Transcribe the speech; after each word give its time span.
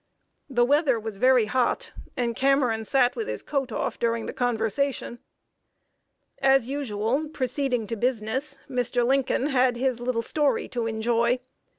The 0.49 0.65
weather 0.65 0.99
was 0.99 1.17
very 1.17 1.45
hot, 1.45 1.91
and 2.17 2.35
Cameron 2.35 2.85
sat 2.85 3.15
with 3.15 3.27
his 3.27 3.43
coat 3.43 3.71
off 3.71 3.99
during 3.99 4.25
the 4.25 4.33
conversation. 4.33 5.19
As 6.41 6.65
usual, 6.65 7.17
before 7.17 7.29
proceeding 7.29 7.85
to 7.85 7.95
business, 7.95 8.57
Mr. 8.67 9.05
Lincoln 9.05 9.49
had 9.49 9.75
his 9.77 9.99
"little 9.99 10.23
story" 10.23 10.67
to 10.69 10.87
enjoy. 10.87 11.37